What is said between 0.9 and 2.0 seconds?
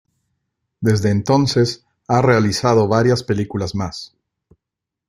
entonces,